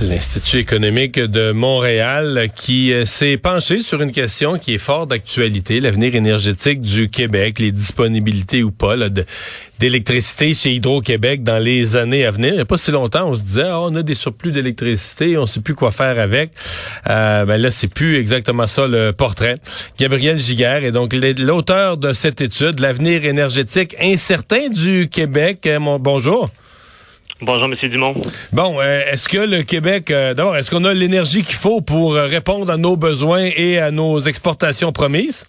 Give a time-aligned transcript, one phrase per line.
[0.00, 5.78] L'Institut économique de Montréal qui euh, s'est penché sur une question qui est fort d'actualité,
[5.78, 8.96] l'avenir énergétique du Québec, les disponibilités ou pas
[9.78, 12.48] d'électricité chez Hydro-Québec dans les années à venir.
[12.48, 15.36] Il n'y a pas si longtemps, on se disait, ah, on a des surplus d'électricité,
[15.36, 16.52] on ne sait plus quoi faire avec.
[17.10, 19.56] Euh, ben là, c'est plus exactement ça le portrait.
[19.98, 25.66] Gabriel Giguère est donc l'auteur de cette étude, l'avenir énergétique incertain du Québec.
[25.66, 26.50] Euh, bonjour.
[27.42, 28.14] Bonjour, Monsieur Dumont.
[28.52, 32.14] Bon, euh, est-ce que le Québec, euh, d'abord, est-ce qu'on a l'énergie qu'il faut pour
[32.14, 35.46] euh, répondre à nos besoins et à nos exportations promises?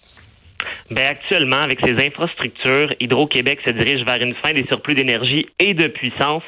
[0.90, 5.74] Ben actuellement, avec ces infrastructures, Hydro-Québec se dirige vers une fin des surplus d'énergie et
[5.74, 6.42] de puissance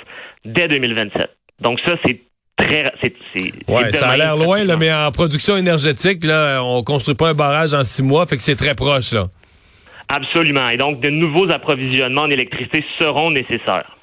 [0.47, 1.29] dès 2027.
[1.61, 2.21] Donc ça, c'est
[2.57, 3.13] très, c'est,
[3.69, 7.35] ouais, ça a l'air loin, là, mais en production énergétique, là, on construit pas un
[7.35, 9.27] barrage en six mois, fait que c'est très proche, là.
[10.09, 10.69] Absolument.
[10.69, 13.94] Et donc, de nouveaux approvisionnements en électricité seront nécessaires.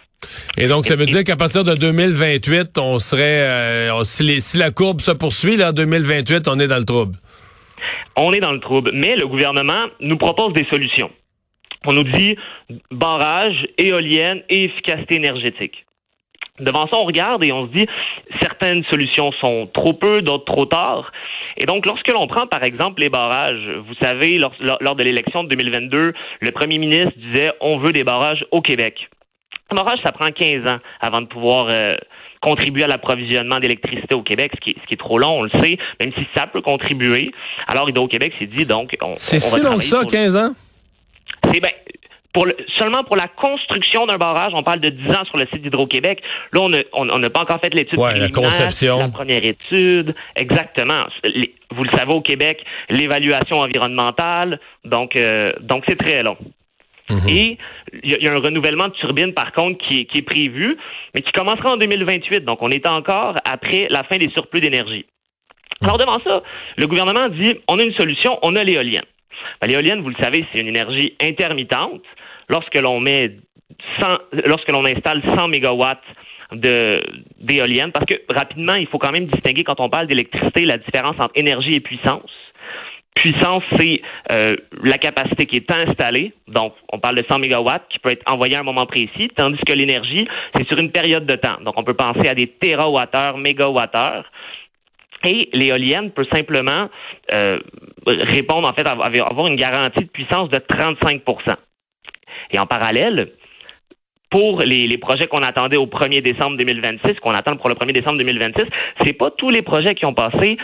[0.57, 5.01] Et donc, ça veut dire qu'à partir de 2028, on serait, euh, si, la courbe
[5.01, 7.15] se poursuit, là, en 2028, on est dans le trouble.
[8.15, 11.09] On est dans le trouble, mais le gouvernement nous propose des solutions.
[11.85, 12.35] On nous dit
[12.91, 15.85] barrage, éolienne et efficacité énergétique.
[16.59, 17.87] Devant ça, on regarde et on se dit
[18.39, 21.11] certaines solutions sont trop peu, d'autres trop tard.
[21.57, 25.43] Et donc, lorsque l'on prend, par exemple, les barrages, vous savez, lors, lors de l'élection
[25.43, 29.09] de 2022, le premier ministre disait on veut des barrages au Québec.
[29.71, 31.95] Un barrage, ça prend 15 ans avant de pouvoir euh,
[32.41, 35.43] contribuer à l'approvisionnement d'électricité au Québec, ce qui, est, ce qui est trop long, on
[35.43, 37.31] le sait, même si ça peut contribuer.
[37.67, 40.51] Alors, Hydro-Québec s'est dit, donc, on C'est si long que ça, 15 ans?
[41.45, 41.71] C'est ben,
[42.33, 45.61] pour seulement pour la construction d'un barrage, on parle de 10 ans sur le site
[45.61, 46.21] d'Hydro-Québec.
[46.53, 46.61] Là,
[46.93, 48.99] on n'a pas encore fait l'étude ouais, la conception.
[48.99, 50.15] La première étude.
[50.35, 51.03] Exactement.
[51.71, 54.59] vous le savez, au Québec, l'évaluation environnementale.
[54.85, 56.37] Donc, euh, donc c'est très long.
[57.11, 57.29] Mhm.
[57.29, 57.57] Et
[58.03, 60.77] il y, a un renouvellement de turbines, par contre, qui est, prévu,
[61.13, 62.45] mais qui commencera en 2028.
[62.45, 65.05] Donc, on est encore après la fin des surplus d'énergie.
[65.81, 65.87] Mhm.
[65.87, 66.41] Alors, devant ça,
[66.77, 69.05] le gouvernement dit, on a une solution, on a l'éolienne.
[69.61, 72.03] Ben, l'éolienne, vous le savez, c'est une énergie intermittente.
[72.49, 73.31] Lorsque l'on met
[73.99, 76.03] 100, lorsque l'on installe 100 mégawatts
[76.51, 81.15] d'éolienne, parce que rapidement, il faut quand même distinguer quand on parle d'électricité la différence
[81.19, 82.29] entre énergie et puissance.
[83.15, 84.01] Puissance, c'est
[84.31, 86.33] euh, la capacité qui est installée.
[86.47, 89.59] Donc, on parle de 100 mégawatts qui peut être envoyée à un moment précis, tandis
[89.67, 91.57] que l'énergie, c'est sur une période de temps.
[91.61, 94.31] Donc, on peut penser à des térawattheures, mégawattheures.
[95.25, 96.89] Et l'éolienne peut simplement
[97.33, 97.59] euh,
[98.07, 101.21] répondre, en fait, à avoir une garantie de puissance de 35%
[102.51, 103.33] Et en parallèle,
[104.31, 107.91] pour les, les projets qu'on attendait au 1er décembre 2026, qu'on attend pour le 1er
[107.91, 108.63] décembre 2026,
[109.03, 110.57] c'est pas tous les projets qui ont passé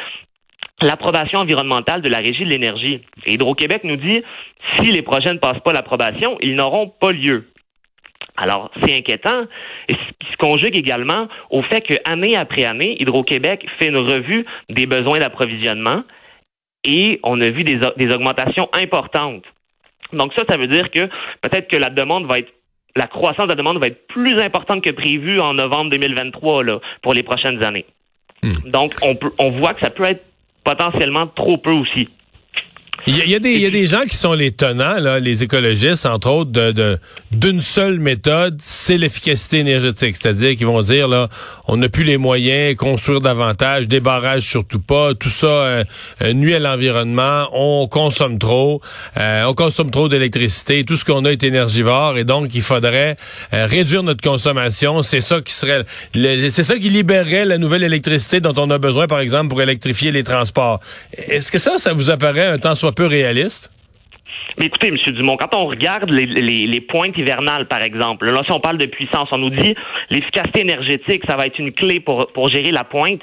[0.81, 3.01] l'approbation environnementale de la Régie de l'énergie.
[3.25, 4.21] Hydro-Québec nous dit,
[4.77, 7.47] si les projets ne passent pas l'approbation, ils n'auront pas lieu.
[8.35, 9.45] Alors, c'est inquiétant.
[9.87, 13.97] Et ce qui se conjugue également au fait que année après année, Hydro-Québec fait une
[13.97, 16.03] revue des besoins d'approvisionnement
[16.83, 19.43] et on a vu des, des augmentations importantes.
[20.13, 21.09] Donc ça, ça veut dire que
[21.41, 22.53] peut-être que la demande va être
[22.95, 26.79] la croissance de la demande va être plus importante que prévu en novembre 2023 là,
[27.03, 27.85] pour les prochaines années.
[28.41, 28.69] Hmm.
[28.69, 30.23] Donc, on, peut, on voit que ça peut être
[30.67, 32.09] potentiellement trop peu aussi.
[33.09, 35.41] Il y, a, des, il y a des gens qui sont les tenants, là, les
[35.41, 36.99] écologistes, entre autres, de
[37.31, 40.15] d'une seule méthode, c'est l'efficacité énergétique.
[40.19, 41.27] C'est-à-dire qu'ils vont dire là,
[41.67, 45.83] on n'a plus les moyens, construire davantage, des barrages surtout pas, tout ça euh,
[46.21, 48.81] euh, nuit à l'environnement, on consomme trop,
[49.17, 53.17] euh, on consomme trop d'électricité, tout ce qu'on a est énergivore et donc il faudrait
[53.51, 55.01] réduire notre consommation.
[55.03, 59.07] C'est ça qui serait, c'est ça qui libérerait la nouvelle électricité dont on a besoin,
[59.07, 60.79] par exemple, pour électrifier les transports.
[61.13, 63.71] Est-ce que ça, ça vous apparaît un temps soit peu réaliste?
[64.57, 64.97] Mais écoutez, M.
[65.13, 68.87] Dumont, quand on regarde les, les, pointes hivernales, par exemple, là, si on parle de
[68.87, 69.75] puissance, on nous dit
[70.09, 73.21] l'efficacité énergétique, ça va être une clé pour, pour gérer la pointe.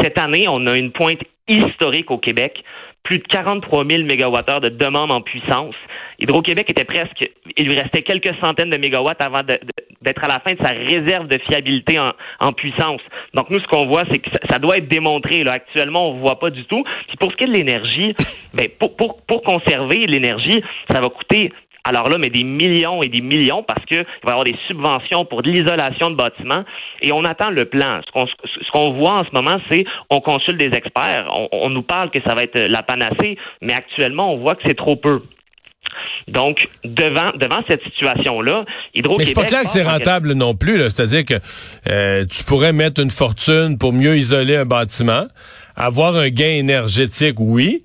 [0.00, 2.64] Cette année, on a une pointe historique au Québec
[3.02, 5.74] plus de 43 000 mégawattheures de demande en puissance.
[6.20, 10.52] Hydro-Québec était presque, il lui restait quelques centaines de mégawatts avant d'être à la fin
[10.52, 13.00] de sa réserve de fiabilité en, puissance.
[13.34, 15.44] Donc nous, ce qu'on voit, c'est que ça, doit être démontré.
[15.44, 15.52] Là.
[15.52, 16.84] Actuellement, on ne voit pas du tout.
[17.08, 18.14] Puis pour ce qui est de l'énergie,
[18.54, 21.52] ben, pour, conserver l'énergie, ça va coûter
[21.84, 25.24] alors là, mais des millions et des millions parce qu'il va y avoir des subventions
[25.24, 26.62] pour de l'isolation de bâtiments
[27.00, 28.00] et on attend le plan.
[28.04, 32.20] Ce qu'on voit en ce moment, c'est on consulte des experts, on, nous parle que
[32.26, 35.22] ça va être la panacée, mais actuellement, on voit que c'est trop peu.
[36.30, 39.18] Donc, devant, devant cette situation-là, Hydro-Québec...
[39.18, 40.80] Mais c'est pas clair que c'est rentable non plus.
[40.82, 41.34] C'est-à-dire que
[41.88, 45.26] euh, tu pourrais mettre une fortune pour mieux isoler un bâtiment,
[45.76, 47.82] avoir un gain énergétique, oui,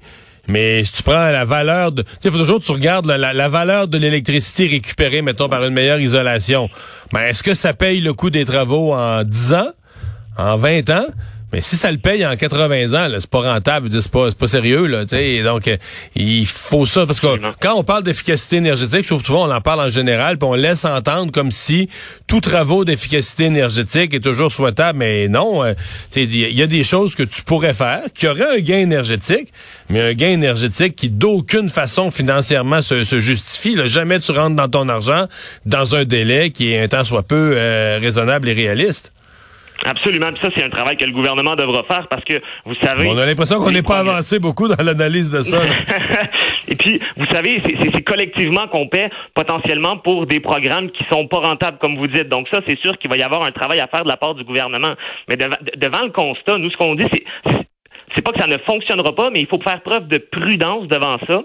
[0.48, 2.04] mais si tu prends la valeur de...
[2.04, 5.66] Tu sais, faut toujours que tu regardes la, la, valeur de l'électricité récupérée, mettons, par
[5.66, 6.70] une meilleure isolation.
[7.14, 9.72] Mais est-ce que ça paye le coût des travaux en 10 ans,
[10.38, 11.06] en 20 ans?
[11.56, 14.88] Mais si ça le paye en 80 ans, c'est pas rentable, c'est pas, pas sérieux.
[14.88, 15.78] Là, donc, euh,
[16.14, 17.06] il faut ça.
[17.06, 17.28] Parce que
[17.62, 20.54] quand on parle d'efficacité énergétique, je trouve souvent on en parle en général, puis on
[20.54, 21.88] laisse entendre comme si
[22.28, 25.00] tout travaux d'efficacité énergétique est toujours souhaitable.
[25.00, 25.74] Mais non, euh,
[26.18, 29.54] il y a des choses que tu pourrais faire, qui auraient un gain énergétique,
[29.88, 33.76] mais un gain énergétique qui d'aucune façon financièrement se, se justifie.
[33.76, 33.88] Là.
[33.88, 35.28] Jamais tu rentres dans ton argent
[35.66, 39.14] dans un délai qui est un temps soit peu euh, raisonnable et réaliste.
[39.84, 40.32] Absolument.
[40.32, 43.08] Puis ça, c'est un travail que le gouvernement devra faire parce que, vous savez...
[43.08, 45.62] on a l'impression qu'on n'est pas avancé beaucoup dans l'analyse de ça.
[46.68, 47.62] Et puis, vous savez,
[47.94, 52.30] c'est collectivement qu'on paie potentiellement pour des programmes qui sont pas rentables, comme vous dites.
[52.30, 54.36] Donc ça, c'est sûr qu'il va y avoir un travail à faire de la part
[54.36, 54.96] du gouvernement.
[55.30, 57.24] Mais devant, le constat, nous, ce qu'on dit, c'est
[58.16, 61.18] c'est pas que ça ne fonctionnera pas, mais il faut faire preuve de prudence devant
[61.28, 61.42] ça.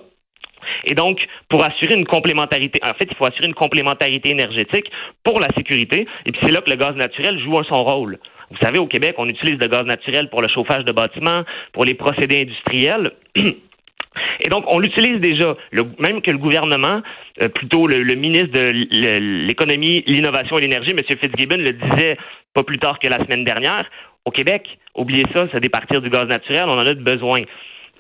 [0.85, 1.19] Et donc,
[1.49, 4.91] pour assurer une complémentarité, en fait, il faut assurer une complémentarité énergétique
[5.25, 6.07] pour la sécurité.
[6.27, 8.19] Et puis c'est là que le gaz naturel joue son rôle.
[8.51, 11.85] Vous savez, au Québec, on utilise le gaz naturel pour le chauffage de bâtiments, pour
[11.85, 13.13] les procédés industriels.
[14.41, 15.57] Et donc, on l'utilise déjà,
[15.99, 17.01] même que le gouvernement,
[17.41, 20.99] euh, plutôt le, ministre de l'économie, l'innovation et l'énergie, M.
[20.99, 22.17] Fitzgibbon, le disait
[22.53, 23.85] pas plus tard que la semaine dernière.
[24.25, 27.43] Au Québec, oubliez ça, c'est départir du gaz naturel, on en a besoin.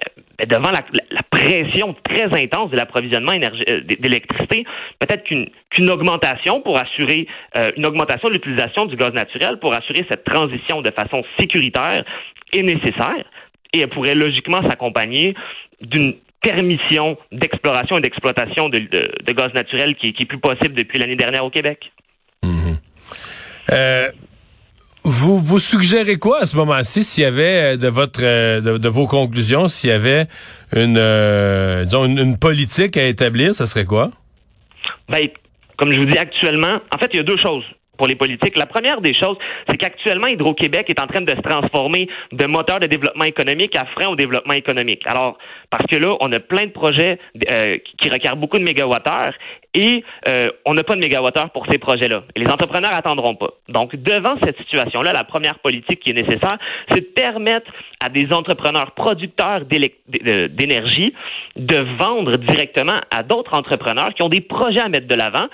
[0.00, 0.82] Euh, devant la,
[1.30, 4.64] pression très intense de l'approvisionnement euh, d'électricité,
[4.98, 7.26] peut-être qu'une augmentation pour assurer
[7.56, 12.04] euh, une augmentation de l'utilisation du gaz naturel pour assurer cette transition de façon sécuritaire
[12.52, 13.24] est nécessaire
[13.72, 15.34] et elle pourrait logiquement s'accompagner
[15.80, 18.78] d'une permission d'exploration et d'exploitation de,
[19.32, 21.92] gaz naturel qui, est plus possible depuis l'année dernière au Québec.
[22.42, 22.74] Mmh.
[25.02, 28.88] Vous vous suggérez quoi à ce moment-ci s'il y avait euh, de votre euh, de,
[28.88, 30.26] vos conclusions s'il y avait
[30.74, 34.10] une euh, disons une, politique à établir, ce serait quoi?
[35.08, 35.26] Ben
[35.78, 37.64] comme je vous dis actuellement, en fait, il y a deux choses
[38.00, 38.56] pour les politiques.
[38.56, 39.36] La première des choses,
[39.68, 43.84] c'est qu'actuellement, Hydro-Québec est en train de se transformer de moteur de développement économique à
[43.84, 45.02] frein au développement économique.
[45.04, 45.36] Alors,
[45.68, 47.18] parce que là, on a plein de projets
[47.50, 49.34] euh, qui requièrent beaucoup de mégawattheures
[49.74, 52.22] et euh, on n'a pas de mégawattheures pour ces projets-là.
[52.34, 53.50] Et les entrepreneurs attendront pas.
[53.68, 56.56] Donc, devant cette situation-là, la première politique qui est nécessaire,
[56.90, 57.70] c'est de permettre
[58.02, 61.12] à des entrepreneurs producteurs d'énergie
[61.56, 65.48] de vendre directement à d'autres entrepreneurs qui ont des projets à mettre de l'avant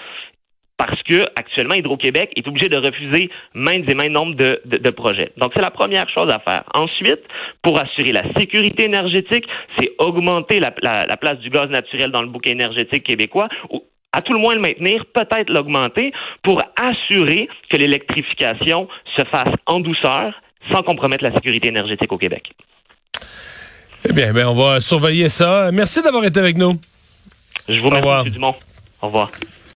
[0.76, 5.32] parce que actuellement Hydro-Québec est obligé de refuser maintes et maintes nombres de, de, projets.
[5.36, 6.64] Donc c'est la première chose à faire.
[6.74, 7.20] Ensuite,
[7.62, 9.44] pour assurer la sécurité énergétique,
[9.78, 13.48] c'est augmenter la, la, place du gaz naturel dans le bouquet énergétique québécois.
[13.70, 13.82] Ou,
[14.12, 16.12] à tout le moins le maintenir, peut-être l'augmenter
[16.42, 20.34] pour assurer que l'électrification se fasse en douceur
[20.72, 22.52] sans compromettre la sécurité énergétique au Québec.
[24.08, 25.70] Eh bien, ben, on va surveiller ça.
[25.72, 26.80] Merci d'avoir été avec nous.
[27.68, 28.54] Je vous remercie, Dumont.
[29.02, 29.30] Au revoir.